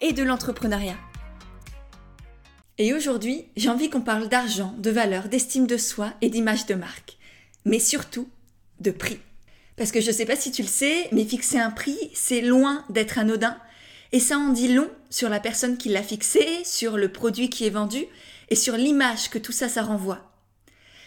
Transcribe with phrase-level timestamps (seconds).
[0.00, 0.96] et de l'entrepreneuriat.
[2.78, 6.74] Et aujourd'hui, j'ai envie qu'on parle d'argent, de valeur, d'estime de soi et d'image de
[6.74, 7.18] marque.
[7.66, 8.28] Mais surtout,
[8.80, 9.20] de prix.
[9.76, 12.40] Parce que je ne sais pas si tu le sais, mais fixer un prix, c'est
[12.40, 13.56] loin d'être anodin.
[14.12, 17.66] Et ça en dit long sur la personne qui l'a fixé, sur le produit qui
[17.66, 18.06] est vendu
[18.48, 20.32] et sur l'image que tout ça, ça renvoie.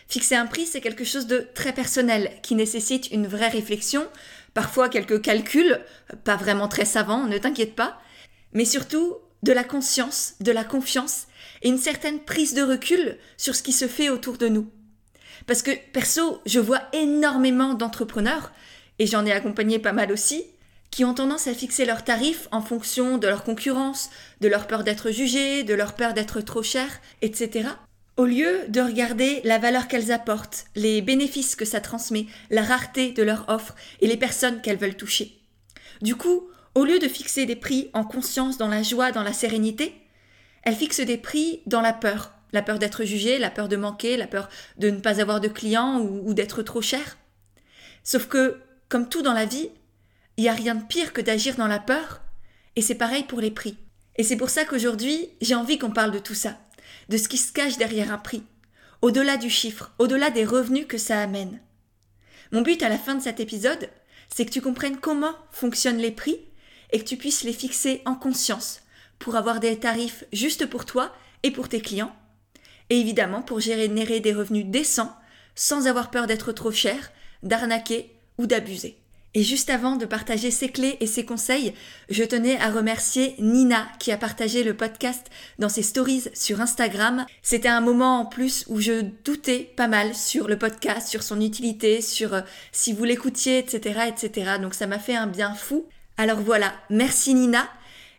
[0.07, 4.07] Fixer un prix, c'est quelque chose de très personnel qui nécessite une vraie réflexion,
[4.53, 5.79] parfois quelques calculs,
[6.23, 7.99] pas vraiment très savants, ne t'inquiète pas,
[8.53, 11.27] mais surtout de la conscience, de la confiance
[11.61, 14.69] et une certaine prise de recul sur ce qui se fait autour de nous.
[15.45, 18.51] Parce que perso, je vois énormément d'entrepreneurs,
[18.99, 20.45] et j'en ai accompagné pas mal aussi,
[20.91, 24.09] qui ont tendance à fixer leurs tarifs en fonction de leur concurrence,
[24.41, 26.87] de leur peur d'être jugés, de leur peur d'être trop cher,
[27.21, 27.69] etc.
[28.15, 33.11] Au lieu de regarder la valeur qu'elles apportent, les bénéfices que ça transmet, la rareté
[33.11, 35.41] de leur offre et les personnes qu'elles veulent toucher.
[36.03, 39.33] Du coup, au lieu de fixer des prix en conscience, dans la joie, dans la
[39.33, 39.93] sérénité,
[40.63, 42.31] elle fixe des prix dans la peur.
[42.51, 45.47] La peur d'être jugée, la peur de manquer, la peur de ne pas avoir de
[45.47, 47.17] clients ou, d'être trop cher.
[48.03, 49.69] Sauf que, comme tout dans la vie,
[50.37, 52.21] il n'y a rien de pire que d'agir dans la peur,
[52.75, 53.77] et c'est pareil pour les prix.
[54.17, 56.59] Et c'est pour ça qu'aujourd'hui, j'ai envie qu'on parle de tout ça,
[57.09, 58.43] de ce qui se cache derrière un prix,
[59.01, 61.59] au-delà du chiffre, au-delà des revenus que ça amène.
[62.51, 63.89] Mon but à la fin de cet épisode,
[64.33, 66.39] c'est que tu comprennes comment fonctionnent les prix
[66.93, 68.81] et que tu puisses les fixer en conscience
[69.19, 72.15] pour avoir des tarifs justes pour toi et pour tes clients.
[72.89, 75.13] Et évidemment pour générer des revenus décents
[75.55, 77.11] sans avoir peur d'être trop cher,
[77.41, 78.97] d'arnaquer ou d'abuser.
[79.35, 81.73] Et juste avant de partager ses clés et ses conseils,
[82.09, 85.25] je tenais à remercier Nina qui a partagé le podcast
[85.57, 87.25] dans ses stories sur Instagram.
[87.41, 91.41] C'était un moment en plus où je doutais pas mal sur le podcast, sur son
[91.41, 94.57] utilité, sur euh, si vous l'écoutiez, etc., etc.
[94.61, 95.87] Donc ça m'a fait un bien fou.
[96.17, 97.67] Alors voilà, merci Nina.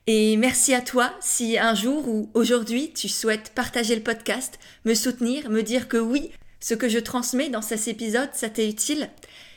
[0.06, 4.94] Et merci à toi si un jour ou aujourd'hui tu souhaites partager le podcast, me
[4.94, 9.08] soutenir, me dire que oui, ce que je transmets dans ces épisodes, ça t'est utile.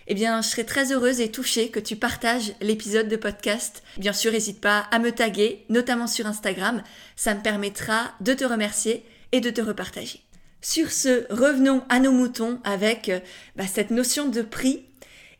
[0.07, 3.83] Eh bien, je serais très heureuse et touchée que tu partages l'épisode de podcast.
[3.97, 6.81] Bien sûr, n'hésite pas à me taguer, notamment sur Instagram.
[7.17, 10.21] Ça me permettra de te remercier et de te repartager.
[10.61, 13.19] Sur ce, revenons à nos moutons avec euh,
[13.57, 14.85] bah, cette notion de prix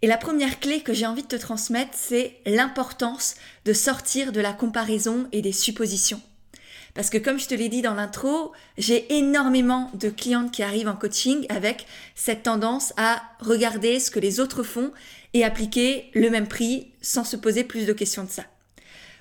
[0.02, 3.36] et la première clé que j'ai envie de te transmettre, c'est l'importance
[3.66, 6.22] de sortir de la comparaison et des suppositions.
[6.94, 10.88] Parce que comme je te l'ai dit dans l'intro, j'ai énormément de clientes qui arrivent
[10.88, 11.86] en coaching avec
[12.16, 14.92] cette tendance à regarder ce que les autres font
[15.34, 18.44] et appliquer le même prix sans se poser plus de questions de ça.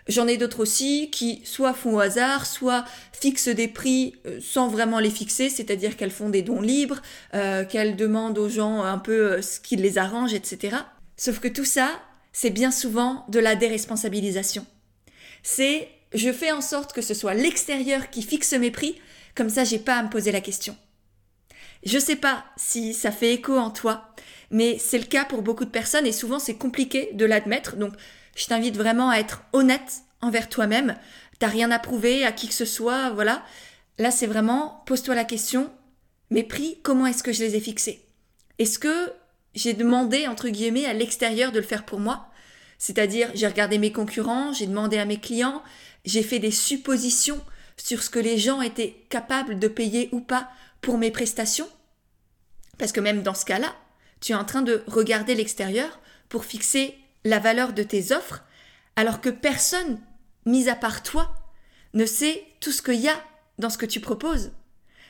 [0.08, 4.68] J'en ai d'autres aussi qui soit font au hasard, soit fixent des prix euh, sans
[4.68, 7.02] vraiment les fixer, c'est-à-dire qu'elles font des dons libres,
[7.34, 10.76] euh, qu'elles demandent aux gens un peu euh, ce qui les arrange, etc.
[11.16, 11.90] Sauf que tout ça,
[12.32, 14.64] c'est bien souvent de la déresponsabilisation.
[15.42, 18.94] C'est je fais en sorte que ce soit l'extérieur qui fixe mes prix,
[19.34, 20.76] comme ça j'ai pas à me poser la question.
[21.84, 24.14] Je sais pas si ça fait écho en toi,
[24.50, 27.76] mais c'est le cas pour beaucoup de personnes et souvent c'est compliqué de l'admettre.
[27.76, 27.92] Donc
[28.36, 30.96] je t'invite vraiment à être honnête envers toi-même.
[31.40, 33.44] T'as rien à prouver à qui que ce soit, voilà.
[33.98, 35.72] Là, c'est vraiment, pose-toi la question,
[36.30, 38.06] mes prix, comment est-ce que je les ai fixés?
[38.58, 39.12] Est-ce que
[39.54, 42.28] j'ai demandé, entre guillemets, à l'extérieur de le faire pour moi?
[42.78, 45.62] C'est-à-dire, j'ai regardé mes concurrents, j'ai demandé à mes clients,
[46.04, 47.40] j'ai fait des suppositions
[47.78, 50.50] sur ce que les gens étaient capables de payer ou pas
[50.82, 51.68] pour mes prestations?
[52.78, 53.74] Parce que même dans ce cas-là,
[54.20, 56.94] tu es en train de regarder l'extérieur pour fixer
[57.26, 58.44] la valeur de tes offres,
[58.94, 60.00] alors que personne,
[60.46, 61.34] mis à part toi,
[61.92, 63.22] ne sait tout ce qu'il y a
[63.58, 64.52] dans ce que tu proposes,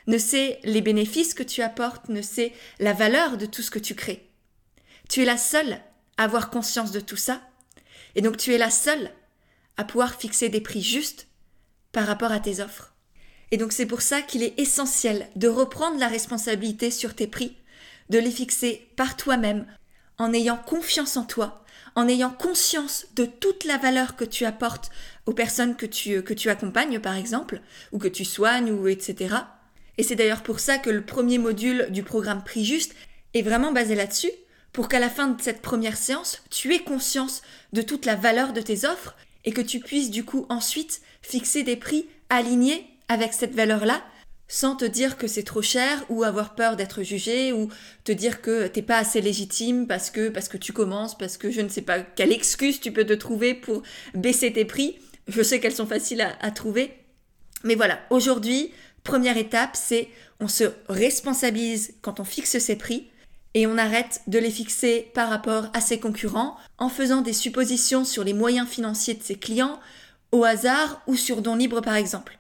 [0.07, 3.79] ne sait les bénéfices que tu apportes, ne sait la valeur de tout ce que
[3.79, 4.29] tu crées.
[5.09, 5.81] Tu es la seule
[6.17, 7.43] à avoir conscience de tout ça,
[8.15, 9.11] et donc tu es la seule
[9.77, 11.29] à pouvoir fixer des prix justes
[11.93, 12.95] par rapport à tes offres.
[13.51, 17.57] Et donc c'est pour ça qu'il est essentiel de reprendre la responsabilité sur tes prix,
[18.09, 19.67] de les fixer par toi-même,
[20.19, 21.65] en ayant confiance en toi,
[21.97, 24.91] en ayant conscience de toute la valeur que tu apportes
[25.25, 27.61] aux personnes que tu, que tu accompagnes, par exemple,
[27.91, 29.35] ou que tu soignes, ou etc.
[29.99, 32.95] Et c'est d'ailleurs pour ça que le premier module du programme Prix Juste
[33.35, 34.31] est vraiment basé là-dessus,
[34.73, 38.53] pour qu'à la fin de cette première séance, tu aies conscience de toute la valeur
[38.53, 39.17] de tes offres
[39.47, 44.03] et que tu puisses du coup ensuite fixer des prix alignés avec cette valeur-là
[44.49, 47.69] sans te dire que c'est trop cher ou avoir peur d'être jugé ou
[48.05, 51.51] te dire que t'es pas assez légitime parce que parce que tu commences parce que
[51.51, 53.83] je ne sais pas quelle excuse tu peux te trouver pour
[54.15, 54.99] baisser tes prix.
[55.27, 56.95] Je sais qu'elles sont faciles à, trouver,
[57.65, 57.99] mais voilà.
[58.11, 58.73] Aujourd'hui,
[59.03, 60.09] première étape, c'est
[60.39, 63.09] on se responsabilise quand on fixe ses prix
[63.55, 68.05] et on arrête de les fixer par rapport à ses concurrents en faisant des suppositions
[68.05, 69.81] sur les moyens financiers de ses clients
[70.31, 72.39] au hasard ou sur don libre par exemple.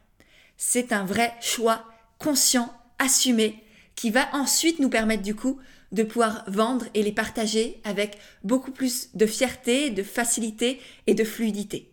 [0.56, 1.85] C'est un vrai choix
[2.19, 3.63] conscient, assumé,
[3.95, 5.59] qui va ensuite nous permettre du coup
[5.93, 11.25] de pouvoir vendre et les partager avec beaucoup plus de fierté, de facilité et de
[11.25, 11.93] fluidité.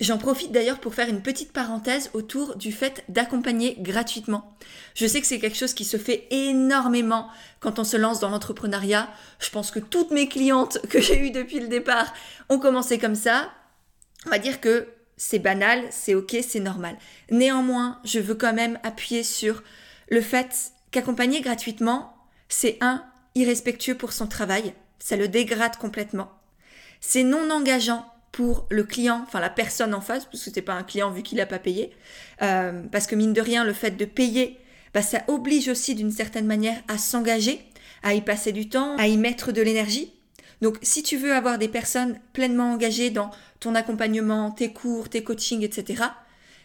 [0.00, 4.56] J'en profite d'ailleurs pour faire une petite parenthèse autour du fait d'accompagner gratuitement.
[4.94, 7.28] Je sais que c'est quelque chose qui se fait énormément
[7.60, 9.08] quand on se lance dans l'entrepreneuriat.
[9.38, 12.12] Je pense que toutes mes clientes que j'ai eues depuis le départ
[12.48, 13.52] ont commencé comme ça.
[14.26, 14.88] On va dire que
[15.24, 16.96] c'est banal, c'est ok, c'est normal.
[17.30, 19.62] Néanmoins, je veux quand même appuyer sur
[20.08, 22.12] le fait qu'accompagner gratuitement,
[22.48, 23.04] c'est un,
[23.36, 26.32] irrespectueux pour son travail, ça le dégrade complètement.
[27.00, 30.74] C'est non engageant pour le client, enfin la personne en face, parce que c'est pas
[30.74, 31.92] un client vu qu'il n'a pas payé,
[32.42, 34.58] euh, parce que mine de rien, le fait de payer,
[34.92, 37.64] bah, ça oblige aussi d'une certaine manière à s'engager,
[38.02, 40.12] à y passer du temps, à y mettre de l'énergie.
[40.62, 43.30] Donc si tu veux avoir des personnes pleinement engagées dans
[43.62, 46.02] ton accompagnement, tes cours, tes coachings, etc.,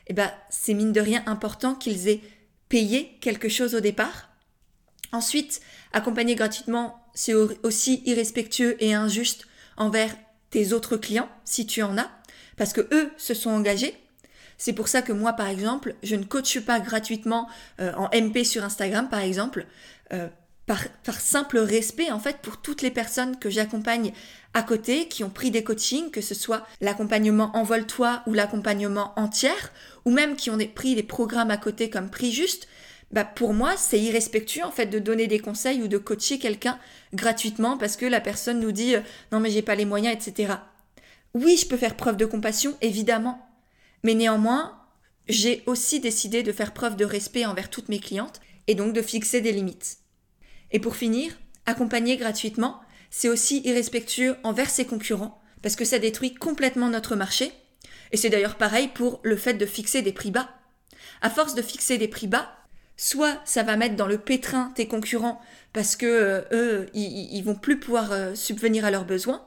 [0.07, 2.21] eh ben, c'est mine de rien important qu'ils aient
[2.69, 4.29] payé quelque chose au départ.
[5.11, 5.61] Ensuite,
[5.93, 9.47] accompagner gratuitement, c'est aussi irrespectueux et injuste
[9.77, 10.15] envers
[10.49, 12.09] tes autres clients, si tu en as,
[12.57, 13.95] parce que eux se sont engagés.
[14.57, 17.47] C'est pour ça que moi, par exemple, je ne coache pas gratuitement
[17.79, 19.67] euh, en MP sur Instagram, par exemple,
[20.13, 20.29] euh,
[20.67, 24.11] par, simple respect en fait pour toutes les personnes que j'accompagne
[24.53, 29.71] à côté, qui ont pris des coachings, que ce soit l'accompagnement Envole-toi ou l'accompagnement entière,
[30.05, 32.67] ou même qui ont pris des programmes à côté comme Prix Juste,
[33.11, 36.77] bah pour moi c'est irrespectueux en fait de donner des conseils ou de coacher quelqu'un
[37.13, 40.55] gratuitement parce que la personne nous dit euh, non mais j'ai pas les moyens, etc.
[41.33, 43.47] Oui, je peux faire preuve de compassion, évidemment,
[44.03, 44.77] mais néanmoins,
[45.29, 49.01] j'ai aussi décidé de faire preuve de respect envers toutes mes clientes et donc de
[49.01, 49.99] fixer des limites.
[50.71, 51.31] Et pour finir,
[51.65, 57.51] accompagner gratuitement, c'est aussi irrespectueux envers ses concurrents, parce que ça détruit complètement notre marché.
[58.11, 60.49] Et c'est d'ailleurs pareil pour le fait de fixer des prix bas.
[61.21, 62.53] À force de fixer des prix bas,
[62.95, 65.41] soit ça va mettre dans le pétrin tes concurrents
[65.73, 69.45] parce que euh, eux, ils, vont plus pouvoir euh, subvenir à leurs besoins,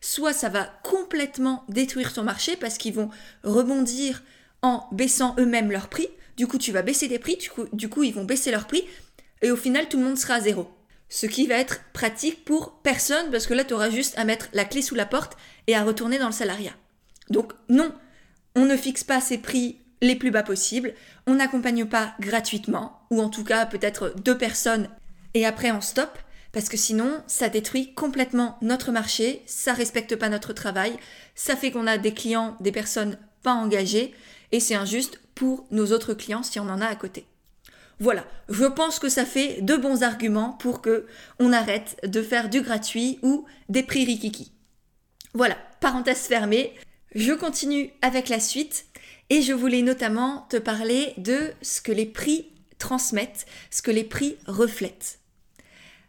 [0.00, 3.10] soit ça va complètement détruire ton marché parce qu'ils vont
[3.44, 4.22] rebondir
[4.62, 6.08] en baissant eux-mêmes leurs prix.
[6.36, 8.66] Du coup, tu vas baisser des prix, du coup, du coup, ils vont baisser leurs
[8.66, 8.84] prix
[9.42, 10.70] et au final tout le monde sera à zéro.
[11.08, 14.48] Ce qui va être pratique pour personne parce que là tu auras juste à mettre
[14.54, 15.36] la clé sous la porte
[15.66, 16.72] et à retourner dans le salariat.
[17.28, 17.92] Donc non,
[18.54, 20.94] on ne fixe pas ses prix les plus bas possibles,
[21.26, 24.88] on n'accompagne pas gratuitement, ou en tout cas peut-être deux personnes
[25.34, 26.18] et après on stoppe,
[26.50, 30.96] parce que sinon ça détruit complètement notre marché, ça respecte pas notre travail,
[31.34, 34.12] ça fait qu'on a des clients, des personnes pas engagées,
[34.50, 37.26] et c'est injuste pour nos autres clients si on en a à côté.
[38.02, 41.06] Voilà, je pense que ça fait de bons arguments pour que
[41.38, 44.50] on arrête de faire du gratuit ou des prix rikiki.
[45.34, 46.74] Voilà, parenthèse fermée.
[47.14, 48.86] Je continue avec la suite
[49.30, 54.02] et je voulais notamment te parler de ce que les prix transmettent, ce que les
[54.02, 55.20] prix reflètent.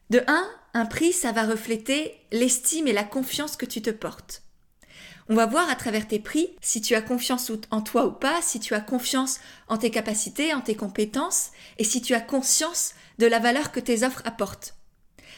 [0.10, 4.43] De 1, un prix, ça va refléter l'estime et la confiance que tu te portes.
[5.30, 8.42] On va voir à travers tes prix si tu as confiance en toi ou pas,
[8.42, 12.94] si tu as confiance en tes capacités, en tes compétences, et si tu as conscience
[13.20, 14.76] de la valeur que tes offres apportent.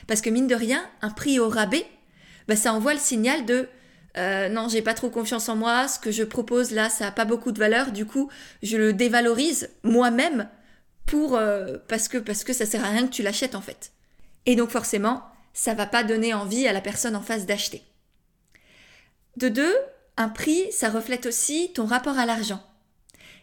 [0.08, 1.86] Parce que mine de rien, un prix au rabais,
[2.48, 3.70] bah, ça envoie le signal de
[4.18, 7.12] euh, non, j'ai pas trop confiance en moi, ce que je propose là, ça a
[7.12, 8.30] pas beaucoup de valeur, du coup,
[8.64, 10.48] je le dévalorise moi-même
[11.06, 13.92] pour euh, parce que parce que ça sert à rien que tu l'achètes en fait.
[14.46, 15.24] Et donc forcément,
[15.54, 17.84] ça va pas donner envie à la personne en face d'acheter.
[19.38, 19.76] De deux,
[20.18, 22.64] un prix, ça reflète aussi ton rapport à l'argent.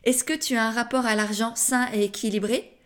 [0.04, 2.76] Est-ce que tu as un rapport à l'argent sain et équilibré?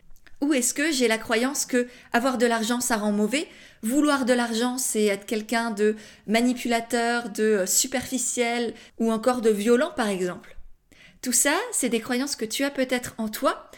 [0.42, 3.48] Ou est-ce que j'ai la croyance que avoir de l'argent, ça rend mauvais?
[3.82, 5.96] Vouloir de l'argent, c'est être quelqu'un de
[6.26, 10.56] manipulateur, de superficiel ou encore de violent, par exemple.
[11.22, 13.70] Tout ça, c'est des croyances que tu as peut-être en toi,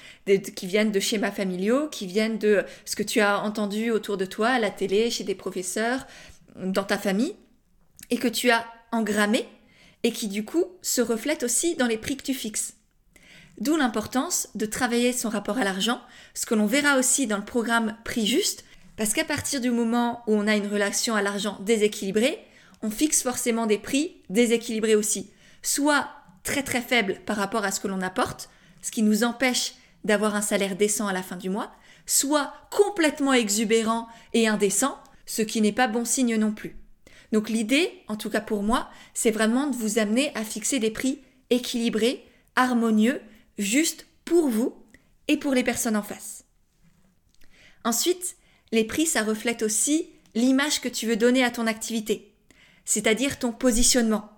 [0.56, 4.24] qui viennent de schémas familiaux, qui viennent de ce que tu as entendu autour de
[4.24, 6.06] toi, à la télé, chez des professeurs,
[6.56, 7.36] dans ta famille,
[8.10, 9.46] et que tu as engrammé
[10.02, 12.74] et qui du coup se reflète aussi dans les prix que tu fixes.
[13.60, 16.00] D'où l'importance de travailler son rapport à l'argent,
[16.34, 18.64] ce que l'on verra aussi dans le programme Prix Juste,
[18.96, 22.38] parce qu'à partir du moment où on a une relation à l'argent déséquilibrée,
[22.82, 25.30] on fixe forcément des prix déséquilibrés aussi,
[25.62, 26.08] soit
[26.44, 28.48] très très faible par rapport à ce que l'on apporte,
[28.82, 31.72] ce qui nous empêche d'avoir un salaire décent à la fin du mois,
[32.06, 36.76] soit complètement exubérant et indécent, ce qui n'est pas bon signe non plus.
[37.32, 40.90] Donc l'idée, en tout cas pour moi, c'est vraiment de vous amener à fixer des
[40.90, 41.20] prix
[41.50, 42.24] équilibrés,
[42.56, 43.20] harmonieux,
[43.58, 44.74] juste pour vous
[45.28, 46.44] et pour les personnes en face.
[47.84, 48.36] Ensuite,
[48.72, 52.34] les prix, ça reflète aussi l'image que tu veux donner à ton activité,
[52.84, 54.30] c'est-à-dire ton positionnement.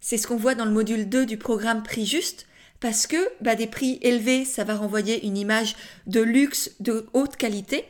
[0.00, 2.46] C'est ce qu'on voit dans le module 2 du programme Prix Juste,
[2.80, 5.74] parce que bah, des prix élevés, ça va renvoyer une image
[6.06, 7.84] de luxe, de haute qualité,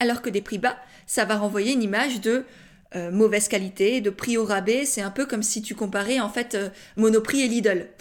[0.00, 0.76] alors que des prix bas,
[1.06, 2.44] ça va renvoyer une image de
[2.96, 4.84] euh, mauvaise qualité, de prix au rabais.
[4.84, 7.88] C'est un peu comme si tu comparais en fait euh, Monoprix et Lidl.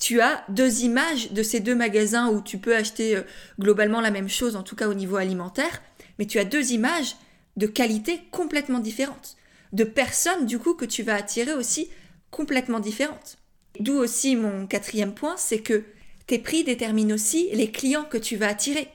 [0.00, 3.22] Tu as deux images de ces deux magasins où tu peux acheter euh,
[3.58, 5.82] globalement la même chose, en tout cas au niveau alimentaire,
[6.18, 7.16] mais tu as deux images
[7.58, 9.36] de qualité complètement différentes,
[9.74, 11.90] de personnes du coup que tu vas attirer aussi
[12.30, 13.36] complètement différentes.
[13.78, 15.84] D'où aussi mon quatrième point, c'est que
[16.26, 18.88] tes prix déterminent aussi les clients que tu vas attirer.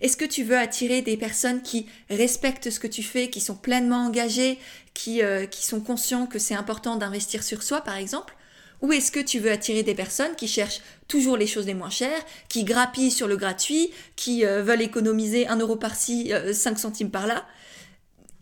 [0.00, 3.54] Est-ce que tu veux attirer des personnes qui respectent ce que tu fais, qui sont
[3.54, 4.58] pleinement engagées,
[4.94, 8.34] qui, euh, qui sont conscients que c'est important d'investir sur soi, par exemple?
[8.82, 11.90] Ou est-ce que tu veux attirer des personnes qui cherchent toujours les choses les moins
[11.90, 16.76] chères, qui grappillent sur le gratuit, qui euh, veulent économiser un euro par-ci, 5 euh,
[16.76, 17.46] centimes par-là,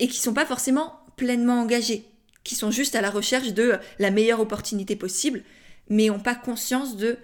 [0.01, 2.05] et qui sont pas forcément pleinement engagées,
[2.43, 5.45] qui sont juste à la recherche de la meilleure opportunité possible
[5.89, 7.19] mais n'ont pas conscience de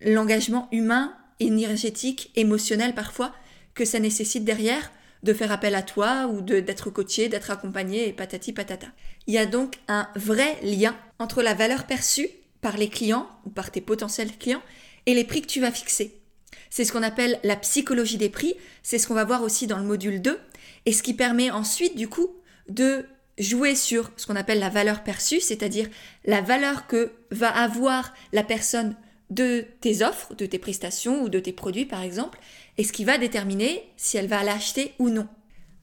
[0.00, 3.32] l'engagement humain, énergétique, émotionnel parfois
[3.80, 8.12] que ça nécessite derrière de faire appel à toi ou d'être coaché, d'être accompagné et
[8.12, 8.88] patati patata.
[9.26, 12.28] Il y a donc un vrai lien entre la valeur perçue
[12.60, 14.60] par les clients ou par tes potentiels clients
[15.06, 16.20] et les prix que tu vas fixer.
[16.68, 19.78] C'est ce qu'on appelle la psychologie des prix, c'est ce qu'on va voir aussi dans
[19.78, 20.38] le module 2
[20.84, 22.36] et ce qui permet ensuite du coup
[22.68, 23.06] de
[23.38, 25.88] jouer sur ce qu'on appelle la valeur perçue, c'est-à-dire
[26.26, 28.94] la valeur que va avoir la personne
[29.30, 32.38] de tes offres, de tes prestations ou de tes produits par exemple,
[32.78, 35.28] et ce qui va déterminer si elle va l'acheter ou non.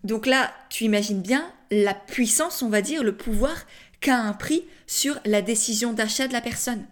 [0.04, 3.56] Donc là, tu imagines bien la puissance, on va dire, le pouvoir
[4.00, 6.86] qu'a un prix sur la décision d'achat de la personne.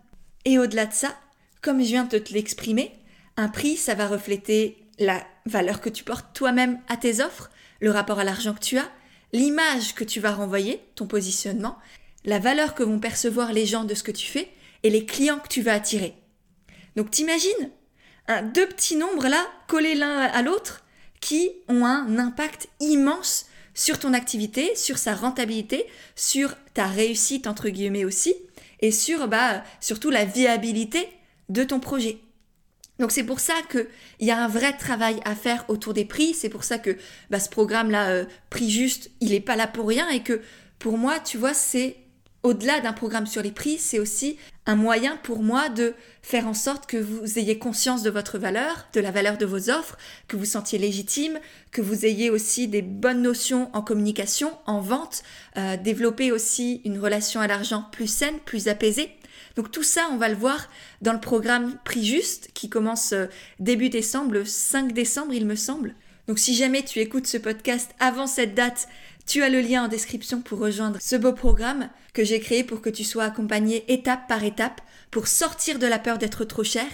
[0.43, 1.15] Et au-delà de ça,
[1.61, 2.91] comme je viens de te l'exprimer,
[3.37, 7.91] un prix, ça va refléter la valeur que tu portes toi-même à tes offres, le
[7.91, 8.89] rapport à l'argent que tu as,
[9.33, 11.77] l'image que tu vas renvoyer, ton positionnement,
[12.23, 14.49] la valeur que vont percevoir les gens de ce que tu fais
[14.83, 16.13] et les clients que tu vas attirer.
[16.95, 17.69] Donc t'imagines
[18.53, 20.83] deux petits nombres là, collés l'un à l'autre,
[21.21, 25.85] qui ont un impact immense sur ton activité, sur sa rentabilité,
[26.15, 28.33] sur ta réussite entre guillemets aussi,
[28.79, 31.07] et sur bah, surtout la viabilité
[31.49, 32.19] de ton projet.
[32.99, 33.87] Donc c'est pour ça qu'il
[34.21, 36.33] y a un vrai travail à faire autour des prix.
[36.33, 36.97] C'est pour ça que
[37.29, 40.41] bah, ce programme-là, euh, prix juste, il n'est pas là pour rien et que
[40.79, 41.97] pour moi, tu vois, c'est
[42.43, 46.53] au-delà d'un programme sur les prix, c'est aussi un moyen pour moi de faire en
[46.53, 50.37] sorte que vous ayez conscience de votre valeur, de la valeur de vos offres, que
[50.37, 51.39] vous sentiez légitime,
[51.71, 55.23] que vous ayez aussi des bonnes notions en communication, en vente,
[55.57, 59.11] euh, développer aussi une relation à l'argent plus saine, plus apaisée.
[59.55, 60.67] Donc tout ça, on va le voir
[61.01, 63.27] dans le programme Prix Juste qui commence euh,
[63.59, 65.93] début décembre, le 5 décembre il me semble.
[66.27, 68.87] Donc si jamais tu écoutes ce podcast avant cette date,
[69.27, 72.81] tu as le lien en description pour rejoindre ce beau programme que j'ai créé pour
[72.81, 74.81] que tu sois accompagné étape par étape
[75.11, 76.87] pour sortir de la peur d'être trop cher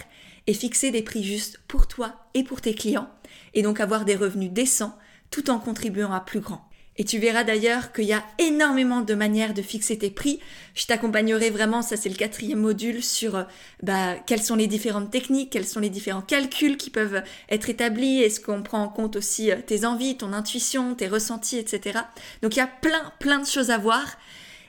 [0.46, 3.08] et fixer des prix justes pour toi et pour tes clients
[3.54, 4.98] et donc avoir des revenus décents
[5.30, 6.68] tout en contribuant à plus grand.
[6.98, 10.40] Et tu verras d'ailleurs qu'il y a énormément de manières de fixer tes prix.
[10.74, 13.44] Je t'accompagnerai vraiment, ça c'est le quatrième module, sur euh,
[13.82, 18.20] bah, quelles sont les différentes techniques, quels sont les différents calculs qui peuvent être établis,
[18.20, 22.00] est-ce qu'on prend en compte aussi euh, tes envies, ton intuition, tes ressentis, etc.
[22.42, 24.04] Donc il y a plein, plein de choses à voir.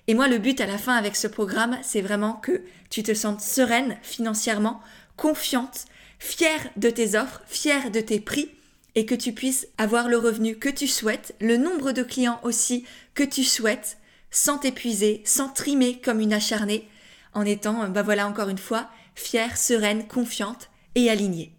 [0.07, 3.13] Et moi, le but à la fin avec ce programme, c'est vraiment que tu te
[3.13, 4.81] sentes sereine financièrement,
[5.15, 5.85] confiante,
[6.19, 8.49] fière de tes offres, fière de tes prix
[8.95, 12.85] et que tu puisses avoir le revenu que tu souhaites, le nombre de clients aussi
[13.13, 13.97] que tu souhaites,
[14.29, 16.87] sans t'épuiser, sans trimer comme une acharnée,
[17.33, 21.55] en étant, bah voilà encore une fois, fière, sereine, confiante et alignée.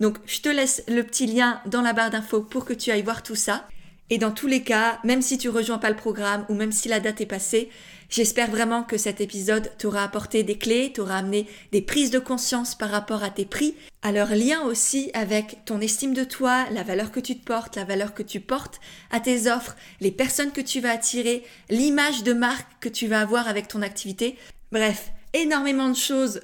[0.00, 3.02] Donc je te laisse le petit lien dans la barre d'infos pour que tu ailles
[3.02, 3.68] voir tout ça.
[4.10, 6.88] Et dans tous les cas, même si tu rejoins pas le programme ou même si
[6.88, 7.70] la date est passée,
[8.10, 12.74] j'espère vraiment que cet épisode t'aura apporté des clés, t'aura amené des prises de conscience
[12.74, 16.82] par rapport à tes prix, à leur lien aussi avec ton estime de toi, la
[16.82, 18.78] valeur que tu te portes, la valeur que tu portes
[19.10, 23.20] à tes offres, les personnes que tu vas attirer, l'image de marque que tu vas
[23.20, 24.36] avoir avec ton activité.
[24.70, 26.40] Bref, énormément de choses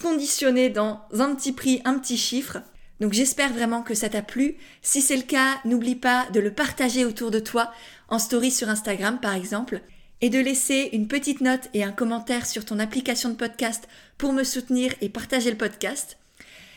[0.00, 2.58] conditionnées dans un petit prix, un petit chiffre.
[3.00, 4.56] Donc j'espère vraiment que ça t'a plu.
[4.82, 7.72] Si c'est le cas, n'oublie pas de le partager autour de toi,
[8.08, 9.80] en story sur Instagram par exemple.
[10.22, 13.88] et de laisser une petite note et un commentaire sur ton application de podcast
[14.18, 16.18] pour me soutenir et partager le podcast.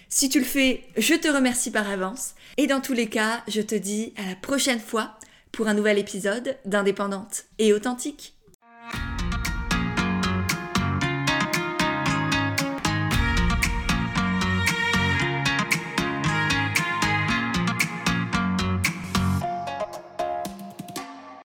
[0.08, 2.36] Si tu le fais, je te remercie par avance.
[2.56, 5.18] Et dans tous les cas, je te dis à la prochaine fois
[5.52, 8.34] pour un nouvel épisode d'Indépendante et authentique.